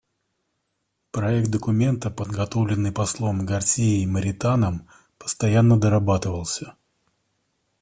[1.11, 4.87] Проект документа, подготовленный послом Гарсией Моританом,
[5.19, 6.73] постоянно дорабатывался.